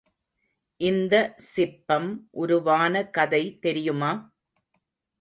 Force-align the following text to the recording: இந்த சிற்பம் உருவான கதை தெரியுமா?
இந்த 0.81 1.13
சிற்பம் 1.49 2.09
உருவான 2.41 3.05
கதை 3.11 3.43
தெரியுமா? 3.59 4.11